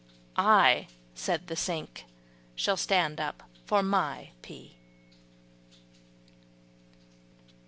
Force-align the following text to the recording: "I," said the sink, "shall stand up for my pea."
"I," 0.35 0.87
said 1.13 1.45
the 1.45 1.55
sink, 1.55 2.05
"shall 2.55 2.75
stand 2.75 3.21
up 3.21 3.43
for 3.65 3.83
my 3.83 4.31
pea." 4.41 4.77